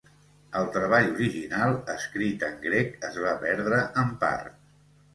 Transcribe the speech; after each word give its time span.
El 0.61 0.71
treball 0.77 1.09
original 1.17 1.77
escrit 1.97 2.49
en 2.49 2.59
grec 2.67 3.01
es 3.13 3.23
va 3.29 3.39
perdre 3.47 3.87
en 4.07 4.21
part. 4.27 4.63